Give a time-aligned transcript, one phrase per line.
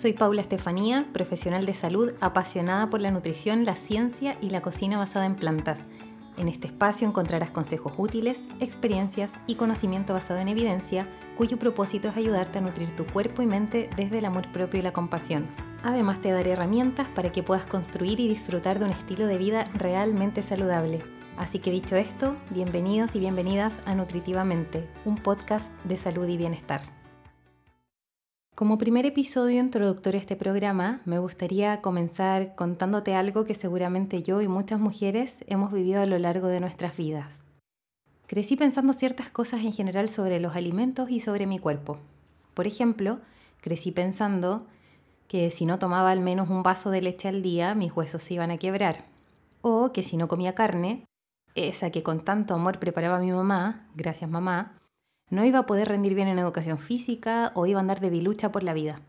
[0.00, 4.96] Soy Paula Estefanía, profesional de salud apasionada por la nutrición, la ciencia y la cocina
[4.96, 5.84] basada en plantas.
[6.38, 12.16] En este espacio encontrarás consejos útiles, experiencias y conocimiento basado en evidencia, cuyo propósito es
[12.16, 15.46] ayudarte a nutrir tu cuerpo y mente desde el amor propio y la compasión.
[15.82, 19.66] Además te daré herramientas para que puedas construir y disfrutar de un estilo de vida
[19.74, 21.00] realmente saludable.
[21.36, 26.80] Así que dicho esto, bienvenidos y bienvenidas a Nutritivamente, un podcast de salud y bienestar.
[28.60, 34.42] Como primer episodio introductorio a este programa, me gustaría comenzar contándote algo que seguramente yo
[34.42, 37.46] y muchas mujeres hemos vivido a lo largo de nuestras vidas.
[38.26, 41.96] Crecí pensando ciertas cosas en general sobre los alimentos y sobre mi cuerpo.
[42.52, 43.20] Por ejemplo,
[43.62, 44.66] crecí pensando
[45.26, 48.34] que si no tomaba al menos un vaso de leche al día, mis huesos se
[48.34, 49.06] iban a quebrar.
[49.62, 51.06] O que si no comía carne,
[51.54, 54.76] esa que con tanto amor preparaba mi mamá, gracias mamá,
[55.30, 58.52] no iba a poder rendir bien en educación física o iba a andar de bilucha
[58.52, 59.00] por la vida.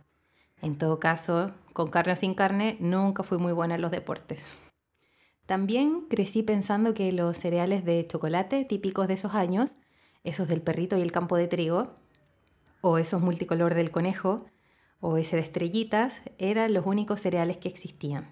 [0.62, 4.60] En todo caso, con carne o sin carne, nunca fui muy buena en los deportes.
[5.48, 9.76] También crecí pensando que los cereales de chocolate típicos de esos años,
[10.24, 11.96] esos del perrito y el campo de trigo,
[12.82, 14.46] o esos multicolor del conejo,
[15.00, 18.30] o ese de estrellitas, eran los únicos cereales que existían.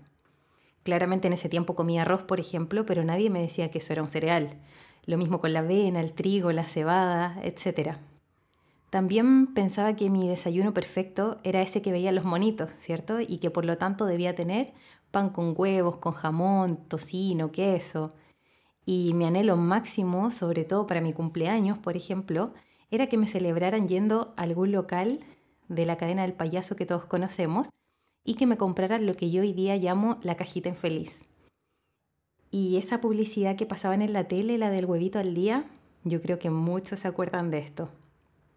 [0.83, 4.03] Claramente en ese tiempo comía arroz, por ejemplo, pero nadie me decía que eso era
[4.03, 4.61] un cereal.
[5.05, 7.97] Lo mismo con la avena, el trigo, la cebada, etc.
[8.89, 13.19] También pensaba que mi desayuno perfecto era ese que veía los monitos, ¿cierto?
[13.21, 14.73] Y que por lo tanto debía tener
[15.11, 18.13] pan con huevos, con jamón, tocino, queso.
[18.85, 22.53] Y mi anhelo máximo, sobre todo para mi cumpleaños, por ejemplo,
[22.89, 25.19] era que me celebraran yendo a algún local
[25.67, 27.69] de la cadena del payaso que todos conocemos
[28.23, 31.28] y que me compraran lo que yo hoy día llamo la cajita infeliz.
[32.51, 35.65] Y esa publicidad que pasaban en la tele, la del huevito al día,
[36.03, 37.89] yo creo que muchos se acuerdan de esto.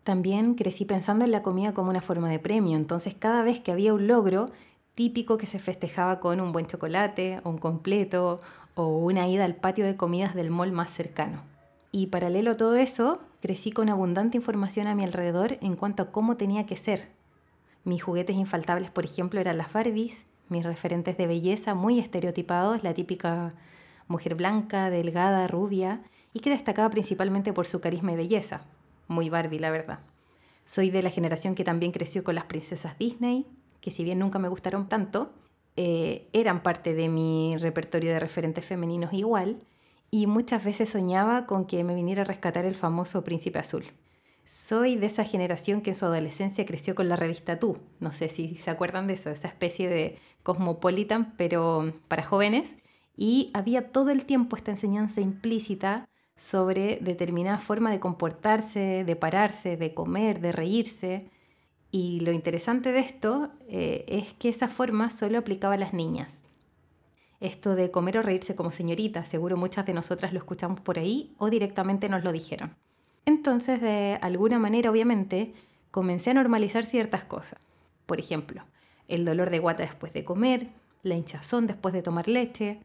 [0.04, 3.70] También crecí pensando en la comida como una forma de premio, entonces cada vez que
[3.70, 4.50] había un logro,
[4.94, 8.40] típico que se festejaba con un buen chocolate, un completo
[8.74, 11.42] o una ida al patio de comidas del mall más cercano.
[11.92, 16.10] Y paralelo a todo eso, crecí con abundante información a mi alrededor en cuanto a
[16.10, 17.10] cómo tenía que ser.
[17.84, 22.94] Mis juguetes infaltables, por ejemplo, eran las Barbies, mis referentes de belleza muy estereotipados, la
[22.94, 23.54] típica
[24.08, 26.02] mujer blanca, delgada, rubia,
[26.32, 28.62] y que destacaba principalmente por su carisma y belleza.
[29.08, 30.00] Muy Barbie, la verdad.
[30.64, 33.46] Soy de la generación que también creció con las princesas Disney,
[33.80, 35.32] que si bien nunca me gustaron tanto,
[35.76, 39.58] eh, eran parte de mi repertorio de referentes femeninos igual,
[40.10, 43.84] y muchas veces soñaba con que me viniera a rescatar el famoso príncipe azul.
[44.44, 47.78] Soy de esa generación que en su adolescencia creció con la revista Tú.
[48.00, 52.76] No sé si se acuerdan de eso, esa especie de cosmopolitan, pero para jóvenes,
[53.16, 59.76] y había todo el tiempo esta enseñanza implícita sobre determinada forma de comportarse, de pararse,
[59.76, 61.28] de comer, de reírse.
[61.90, 66.44] Y lo interesante de esto eh, es que esa forma solo aplicaba a las niñas.
[67.40, 71.34] Esto de comer o reírse como señorita, seguro muchas de nosotras lo escuchamos por ahí
[71.38, 72.76] o directamente nos lo dijeron.
[73.26, 75.52] Entonces, de alguna manera, obviamente,
[75.90, 77.60] comencé a normalizar ciertas cosas.
[78.06, 78.64] Por ejemplo,
[79.08, 80.68] el dolor de guata después de comer,
[81.02, 82.80] la hinchazón después de tomar leche,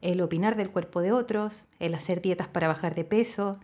[0.00, 3.58] el opinar del cuerpo de otros, el hacer dietas para bajar de peso,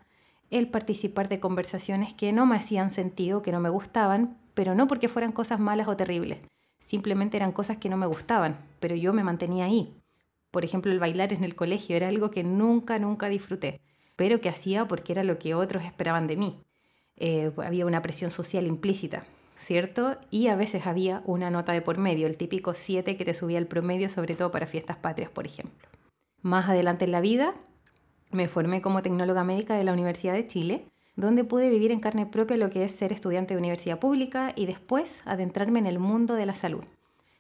[0.50, 4.87] el participar de conversaciones que no me hacían sentido, que no me gustaban, pero no
[4.87, 6.41] porque fueran cosas malas o terribles,
[6.81, 9.94] simplemente eran cosas que no me gustaban, pero yo me mantenía ahí.
[10.50, 13.81] Por ejemplo, el bailar en el colegio era algo que nunca, nunca disfruté,
[14.17, 16.61] pero que hacía porque era lo que otros esperaban de mí.
[17.17, 19.25] Eh, había una presión social implícita,
[19.56, 20.17] ¿cierto?
[20.31, 23.59] Y a veces había una nota de por medio, el típico 7 que te subía
[23.59, 25.94] el promedio, sobre todo para fiestas patrias, por ejemplo.
[26.44, 27.55] Más adelante en la vida
[28.31, 30.84] me formé como tecnóloga médica de la Universidad de Chile,
[31.16, 34.66] donde pude vivir en carne propia lo que es ser estudiante de universidad pública y
[34.66, 36.84] después adentrarme en el mundo de la salud,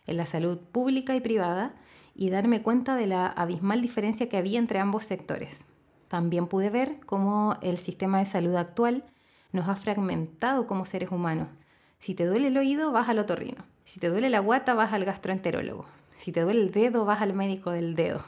[0.06, 1.74] en la salud pública y privada,
[2.14, 5.66] y darme cuenta de la abismal diferencia que había entre ambos sectores.
[6.08, 9.04] También pude ver cómo el sistema de salud actual
[9.52, 11.48] nos ha fragmentado como seres humanos.
[11.98, 13.66] Si te duele el oído, vas al otorrino.
[13.84, 15.84] Si te duele la guata, vas al gastroenterólogo.
[16.14, 18.24] Si te duele el dedo, vas al médico del dedo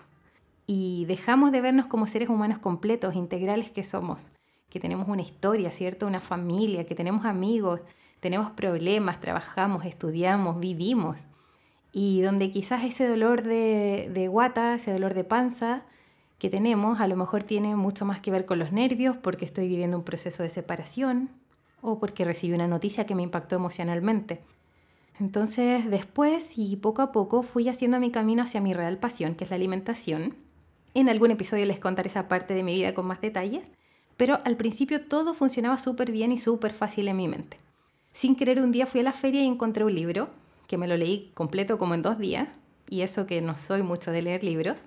[0.67, 4.21] y dejamos de vernos como seres humanos completos, integrales que somos,
[4.69, 6.07] que tenemos una historia, ¿cierto?
[6.07, 7.81] Una familia, que tenemos amigos,
[8.21, 11.21] tenemos problemas, trabajamos, estudiamos, vivimos.
[11.93, 15.85] Y donde quizás ese dolor de, de guata, ese dolor de panza
[16.39, 19.69] que tenemos, a lo mejor tiene mucho más que ver con los nervios, porque estoy
[19.69, 21.31] viviendo un proceso de separación
[21.81, 24.43] o porque recibí una noticia que me impactó emocionalmente.
[25.21, 29.45] Entonces, después y poco a poco fui haciendo mi camino hacia mi real pasión, que
[29.45, 30.35] es la alimentación
[31.01, 33.67] en algún episodio les contaré esa parte de mi vida con más detalles,
[34.17, 37.59] pero al principio todo funcionaba súper bien y súper fácil en mi mente.
[38.13, 40.31] Sin querer un día fui a la feria y encontré un libro
[40.67, 42.49] que me lo leí completo como en dos días,
[42.89, 44.85] y eso que no soy mucho de leer libros.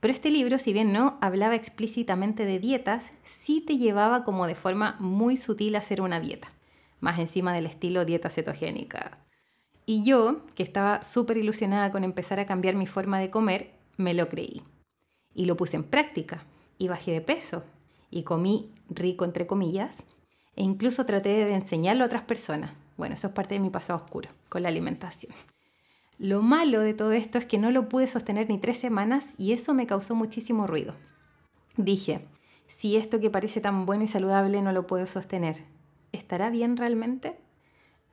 [0.00, 4.54] Pero este libro, si bien no hablaba explícitamente de dietas, sí te llevaba como de
[4.54, 6.48] forma muy sutil a hacer una dieta,
[7.00, 9.18] más encima del estilo dieta cetogénica.
[9.86, 14.14] Y yo, que estaba súper ilusionada con empezar a cambiar mi forma de comer, me
[14.14, 14.62] lo creí.
[15.34, 16.44] Y lo puse en práctica,
[16.78, 17.64] y bajé de peso,
[18.10, 20.04] y comí rico entre comillas,
[20.56, 22.72] e incluso traté de enseñarlo a otras personas.
[22.96, 25.34] Bueno, eso es parte de mi pasado oscuro, con la alimentación.
[26.18, 29.52] Lo malo de todo esto es que no lo pude sostener ni tres semanas y
[29.52, 30.94] eso me causó muchísimo ruido.
[31.76, 32.24] Dije,
[32.68, 35.64] si esto que parece tan bueno y saludable no lo puedo sostener,
[36.12, 37.36] ¿estará bien realmente?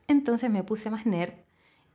[0.08, 1.34] Entonces me puse más nerd,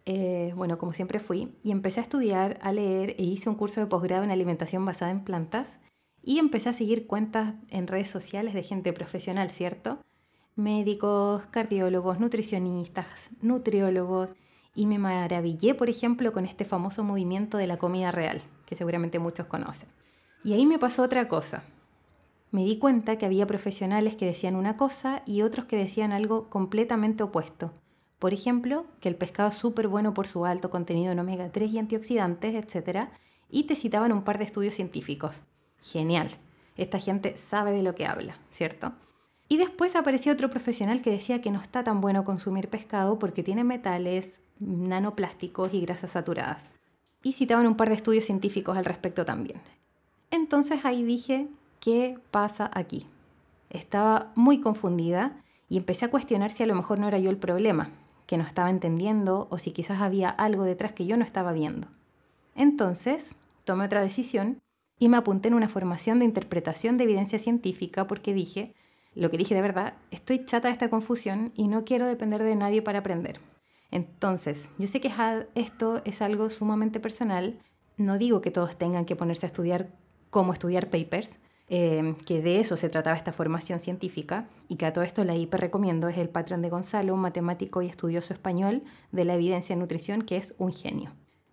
[0.06, 3.80] eh, bueno, como siempre fui, y empecé a estudiar, a leer e hice un curso
[3.80, 5.80] de posgrado en alimentación basada en plantas
[6.22, 9.98] y empecé a seguir cuentas en redes sociales de gente profesional, ¿cierto?
[10.54, 14.30] Médicos, cardiólogos, nutricionistas, nutriólogos,
[14.76, 19.18] y me maravillé, por ejemplo, con este famoso movimiento de la comida real, que seguramente
[19.18, 19.88] muchos conocen.
[20.44, 21.64] Y ahí me pasó otra cosa.
[22.52, 26.48] Me di cuenta que había profesionales que decían una cosa y otros que decían algo
[26.48, 27.72] completamente opuesto.
[28.18, 31.70] Por ejemplo, que el pescado es súper bueno por su alto contenido en omega 3
[31.70, 33.08] y antioxidantes, etc.
[33.50, 35.42] Y te citaban un par de estudios científicos.
[35.80, 36.30] Genial.
[36.76, 38.92] Esta gente sabe de lo que habla, ¿cierto?
[39.48, 43.42] Y después aparecía otro profesional que decía que no está tan bueno consumir pescado porque
[43.42, 46.68] tiene metales, nanoplásticos y grasas saturadas.
[47.22, 49.60] Y citaban un par de estudios científicos al respecto también.
[50.30, 51.48] Entonces ahí dije,
[51.80, 53.06] ¿qué pasa aquí?
[53.70, 57.38] Estaba muy confundida y empecé a cuestionar si a lo mejor no era yo el
[57.38, 57.90] problema,
[58.26, 61.88] que no estaba entendiendo o si quizás había algo detrás que yo no estaba viendo.
[62.54, 64.60] Entonces tomé otra decisión
[64.98, 68.74] y me apunté en una formación de interpretación de evidencia científica porque dije,
[69.14, 72.56] lo que dije de verdad, estoy chata de esta confusión y no quiero depender de
[72.56, 73.40] nadie para aprender.
[73.90, 75.12] Entonces, yo sé que
[75.54, 77.58] esto es algo sumamente personal.
[77.96, 79.88] No digo que todos tengan que ponerse a estudiar
[80.30, 84.92] cómo estudiar papers, eh, que de eso se trataba esta formación científica y que a
[84.92, 88.82] todo esto la hiper recomiendo es el patrón de Gonzalo, un matemático y estudioso español
[89.12, 91.12] de la evidencia en nutrición que es un genio.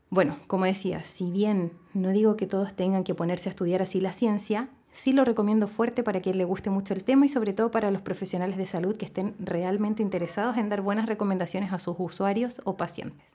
[0.10, 4.00] Bueno, como decía, si bien no digo que todos tengan que ponerse a estudiar así
[4.00, 7.52] la ciencia, Sí lo recomiendo fuerte para quien le guste mucho el tema y sobre
[7.52, 11.80] todo para los profesionales de salud que estén realmente interesados en dar buenas recomendaciones a
[11.80, 13.26] sus usuarios o pacientes.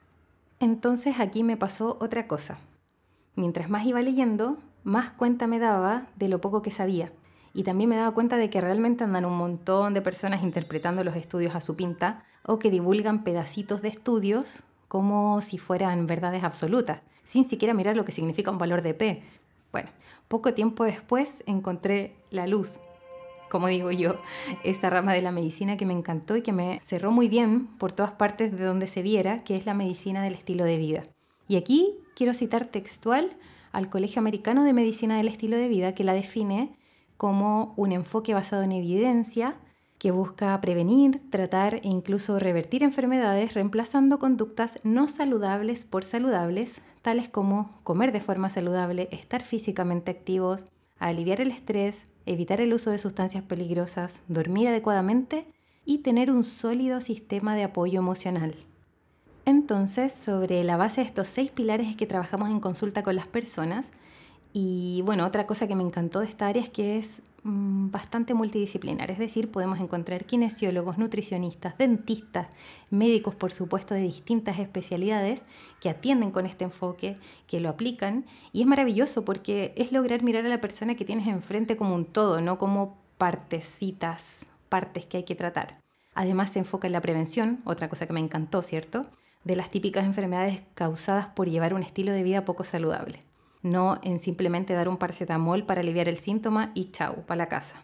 [0.61, 2.59] Entonces aquí me pasó otra cosa.
[3.35, 7.11] Mientras más iba leyendo, más cuenta me daba de lo poco que sabía.
[7.53, 11.15] Y también me daba cuenta de que realmente andan un montón de personas interpretando los
[11.15, 17.01] estudios a su pinta o que divulgan pedacitos de estudios como si fueran verdades absolutas,
[17.23, 19.23] sin siquiera mirar lo que significa un valor de P.
[19.71, 19.89] Bueno,
[20.27, 22.79] poco tiempo después encontré la luz,
[23.49, 24.15] como digo yo,
[24.63, 27.91] esa rama de la medicina que me encantó y que me cerró muy bien por
[27.91, 31.03] todas partes de donde se viera, que es la medicina del estilo de vida.
[31.47, 33.35] Y aquí quiero citar textual
[33.71, 36.75] al Colegio Americano de Medicina del Estilo de Vida, que la define
[37.17, 39.55] como un enfoque basado en evidencia
[39.97, 47.29] que busca prevenir, tratar e incluso revertir enfermedades reemplazando conductas no saludables por saludables tales
[47.29, 50.65] como comer de forma saludable, estar físicamente activos,
[50.97, 55.45] aliviar el estrés, evitar el uso de sustancias peligrosas, dormir adecuadamente
[55.85, 58.55] y tener un sólido sistema de apoyo emocional.
[59.49, 63.27] Entonces, sobre la base de estos seis pilares es que trabajamos en consulta con las
[63.27, 63.91] personas.
[64.53, 68.33] Y bueno, otra cosa que me encantó de esta área es que es Mm, bastante
[68.33, 72.47] multidisciplinar, es decir, podemos encontrar kinesiólogos, nutricionistas, dentistas,
[72.89, 75.45] médicos, por supuesto, de distintas especialidades
[75.79, 80.45] que atienden con este enfoque, que lo aplican, y es maravilloso porque es lograr mirar
[80.45, 85.23] a la persona que tienes enfrente como un todo, no como partecitas, partes que hay
[85.23, 85.79] que tratar.
[86.15, 89.05] Además se enfoca en la prevención, otra cosa que me encantó, ¿cierto?
[89.43, 93.23] De las típicas enfermedades causadas por llevar un estilo de vida poco saludable
[93.61, 97.83] no en simplemente dar un paracetamol para aliviar el síntoma y chau, para la casa.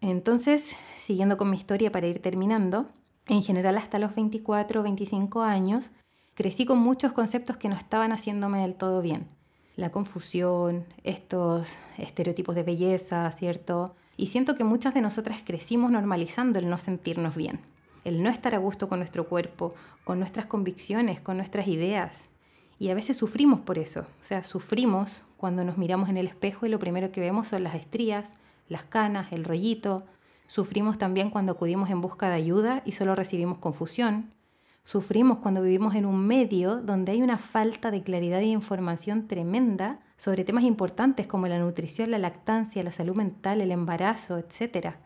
[0.00, 2.90] Entonces, siguiendo con mi historia para ir terminando,
[3.26, 5.90] en general hasta los 24 o 25 años,
[6.34, 9.28] crecí con muchos conceptos que no estaban haciéndome del todo bien.
[9.76, 13.96] La confusión, estos estereotipos de belleza, ¿cierto?
[14.16, 17.60] Y siento que muchas de nosotras crecimos normalizando el no sentirnos bien,
[18.04, 22.28] el no estar a gusto con nuestro cuerpo, con nuestras convicciones, con nuestras ideas.
[22.78, 26.66] Y a veces sufrimos por eso, o sea, sufrimos cuando nos miramos en el espejo
[26.66, 28.32] y lo primero que vemos son las estrías,
[28.68, 30.04] las canas, el rollito.
[30.46, 34.32] Sufrimos también cuando acudimos en busca de ayuda y solo recibimos confusión.
[34.84, 40.00] Sufrimos cuando vivimos en un medio donde hay una falta de claridad y información tremenda
[40.16, 44.96] sobre temas importantes como la nutrición, la lactancia, la salud mental, el embarazo, etc.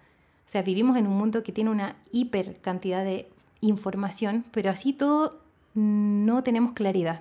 [0.49, 3.29] O sea, vivimos en un mundo que tiene una hiper cantidad de
[3.61, 5.43] información, pero así todo
[5.75, 7.21] no tenemos claridad.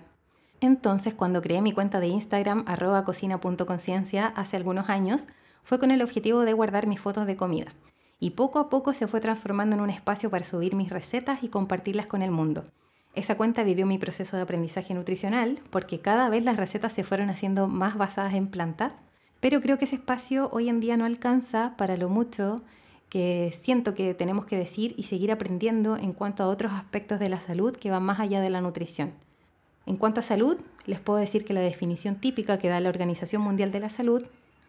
[0.62, 5.25] Entonces, cuando creé mi cuenta de Instagram, arroba cocina.conciencia, hace algunos años,
[5.63, 7.74] fue con el objetivo de guardar mis fotos de comida.
[8.17, 11.50] Y poco a poco se fue transformando en un espacio para subir mis recetas y
[11.50, 12.63] compartirlas con el mundo.
[13.13, 17.29] Esa cuenta vivió mi proceso de aprendizaje nutricional porque cada vez las recetas se fueron
[17.29, 19.01] haciendo más basadas en plantas,
[19.41, 22.63] pero creo que ese espacio hoy en día no alcanza para lo mucho
[23.10, 27.30] que siento que tenemos que decir y seguir aprendiendo en cuanto a otros aspectos de
[27.30, 29.14] la salud que van más allá de la nutrición.
[29.86, 33.42] En cuanto a salud, les puedo decir que la definición típica que da la Organización
[33.42, 34.24] Mundial de la Salud,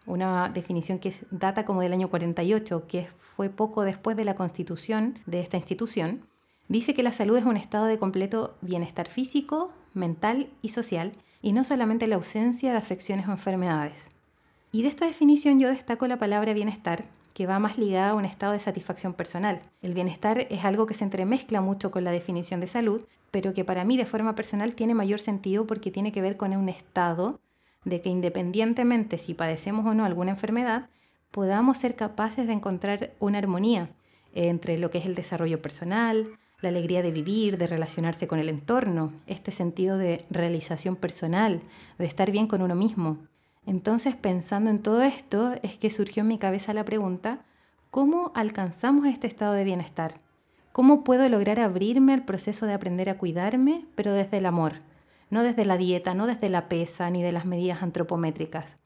[0.07, 5.19] una definición que data como del año 48, que fue poco después de la constitución
[5.27, 6.23] de esta institución,
[6.69, 11.53] dice que la salud es un estado de completo bienestar físico, mental y social, y
[11.53, 14.11] no solamente la ausencia de afecciones o enfermedades.
[14.71, 17.05] Y de esta definición yo destaco la palabra bienestar,
[17.39, 19.63] que va más ligada a un estado de satisfacción personal.
[19.81, 23.65] El bienestar es algo que se entremezcla mucho con la definición de salud, pero que
[23.65, 27.39] para mí de forma personal tiene mayor sentido porque tiene que ver con un estado
[27.85, 30.91] de que independientemente si padecemos o no alguna enfermedad,
[31.31, 33.89] podamos ser capaces de encontrar una armonía
[34.35, 36.27] entre lo que es el desarrollo personal,
[36.61, 41.63] la alegría de vivir, de relacionarse con el entorno, este sentido de realización personal,
[41.99, 43.19] de estar bien con uno mismo.
[43.69, 47.45] Entonces, pensando en todo esto, es que surgió en mi cabeza la pregunta,
[47.91, 50.23] ¿cómo alcanzamos este estado de bienestar?
[50.73, 54.77] ¿Cómo puedo lograr abrirme al proceso de aprender a cuidarme, pero desde el amor?
[55.29, 58.79] No desde la dieta, no desde la pesa, ni de las medidas antropométricas.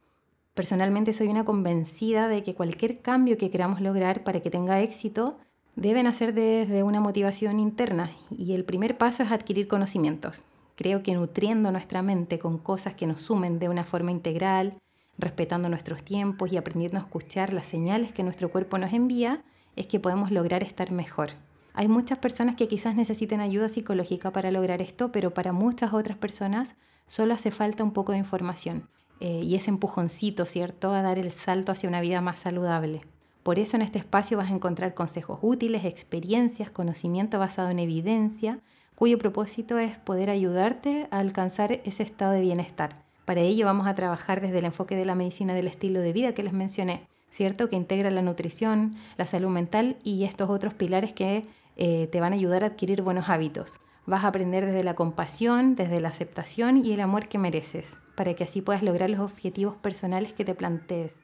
[0.52, 5.38] Personalmente soy una convencida de que cualquier cambio que queramos lograr para que tenga éxito
[5.76, 10.42] debe nacer desde una motivación interna y el primer paso es adquirir conocimientos.
[10.76, 14.78] Creo que nutriendo nuestra mente con cosas que nos sumen de una forma integral,
[15.18, 19.42] respetando nuestros tiempos y aprendiendo a escuchar las señales que nuestro cuerpo nos envía,
[19.76, 21.30] es que podemos lograr estar mejor.
[21.74, 26.18] Hay muchas personas que quizás necesiten ayuda psicológica para lograr esto, pero para muchas otras
[26.18, 26.76] personas
[27.06, 28.88] solo hace falta un poco de información
[29.20, 33.02] eh, y ese empujoncito, ¿cierto?, a dar el salto hacia una vida más saludable.
[33.42, 38.60] Por eso en este espacio vas a encontrar consejos útiles, experiencias, conocimiento basado en evidencia
[39.02, 43.02] cuyo propósito es poder ayudarte a alcanzar ese estado de bienestar.
[43.24, 46.34] Para ello vamos a trabajar desde el enfoque de la medicina del estilo de vida
[46.34, 47.68] que les mencioné, ¿cierto?
[47.68, 52.32] Que integra la nutrición, la salud mental y estos otros pilares que eh, te van
[52.32, 53.80] a ayudar a adquirir buenos hábitos.
[54.06, 58.34] Vas a aprender desde la compasión, desde la aceptación y el amor que mereces, para
[58.34, 61.22] que así puedas lograr los objetivos personales que te plantees,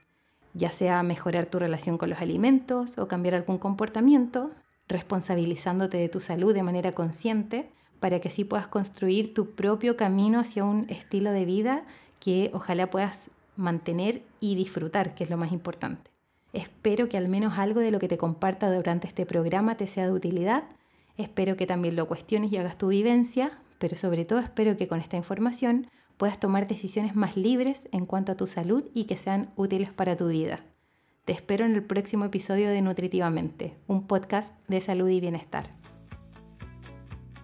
[0.53, 4.51] ya sea mejorar tu relación con los alimentos o cambiar algún comportamiento,
[4.89, 10.41] responsabilizándote de tu salud de manera consciente para que así puedas construir tu propio camino
[10.41, 11.85] hacia un estilo de vida
[12.21, 16.11] que ojalá puedas mantener y disfrutar, que es lo más importante.
[16.53, 20.07] Espero que al menos algo de lo que te comparta durante este programa te sea
[20.07, 20.65] de utilidad.
[21.17, 25.01] Espero que también lo cuestiones y hagas tu vivencia, pero sobre todo espero que con
[25.01, 29.51] esta información puedas tomar decisiones más libres en cuanto a tu salud y que sean
[29.57, 30.61] útiles para tu vida.
[31.29, 35.69] Te espero en el próximo episodio de Nutritivamente, un podcast de salud y bienestar.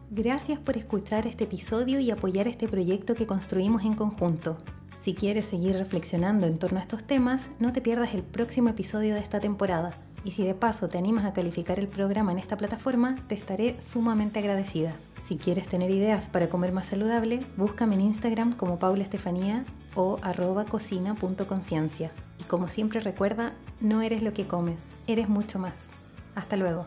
[0.09, 4.57] Gracias por escuchar este episodio y apoyar este proyecto que construimos en conjunto.
[4.99, 9.13] Si quieres seguir reflexionando en torno a estos temas, no te pierdas el próximo episodio
[9.13, 9.91] de esta temporada.
[10.25, 13.81] Y si de paso te animas a calificar el programa en esta plataforma, te estaré
[13.81, 14.95] sumamente agradecida.
[15.23, 19.65] Si quieres tener ideas para comer más saludable, búscame en Instagram como Paula Estefanía
[19.95, 22.11] o arroba cocina.conciencia.
[22.41, 25.89] Y como siempre recuerda, no eres lo que comes, eres mucho más.
[26.35, 26.87] Hasta luego.